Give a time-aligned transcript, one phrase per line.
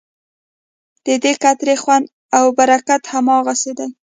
[1.05, 2.05] ددې قطرې خوند
[2.37, 3.87] او برکت هماغسې دی.